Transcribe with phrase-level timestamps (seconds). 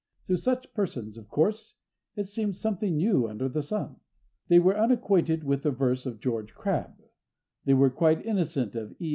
[0.25, 1.75] To such persons, of course,
[2.15, 3.97] it seemed something new under the sun.
[4.47, 7.03] They were unacquainted with the verse of George Crabbe;
[7.65, 9.09] they were quite innocent of E.